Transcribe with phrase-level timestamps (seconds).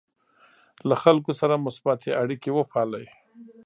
[0.87, 3.05] له خلکو سره مثبتې اړیکې وپالئ.